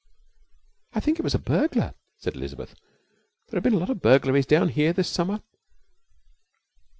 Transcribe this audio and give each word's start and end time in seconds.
'I 0.95 0.99
think 1.01 1.19
it 1.19 1.21
was 1.21 1.35
a 1.35 1.37
burglar,' 1.37 1.93
said 2.17 2.33
Elizabeth. 2.33 2.73
'There 3.49 3.57
have 3.59 3.63
been 3.63 3.75
a 3.75 3.77
lot 3.77 3.91
of 3.91 4.01
burglaries 4.01 4.47
down 4.47 4.69
here 4.69 4.93
this 4.93 5.07
summer.' 5.07 5.43